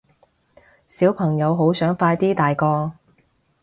[0.87, 2.93] 小朋友好想快啲大個